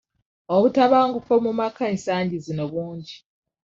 Obutabanguko 0.55 1.31
mu 1.45 1.51
maka 1.59 1.83
ensangi 1.93 2.37
zino 2.45 2.63
bungi. 2.71 3.15